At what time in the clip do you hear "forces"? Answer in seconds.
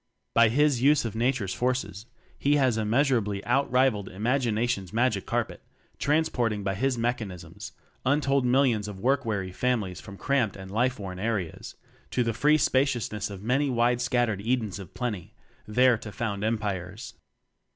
1.53-2.07